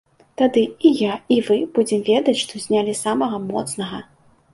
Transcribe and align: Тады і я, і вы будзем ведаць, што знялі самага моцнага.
Тады 0.41 0.61
і 0.89 0.91
я, 1.01 1.17
і 1.35 1.35
вы 1.49 1.57
будзем 1.75 2.01
ведаць, 2.07 2.35
што 2.45 2.61
знялі 2.65 2.95
самага 3.03 3.37
моцнага. 3.51 4.01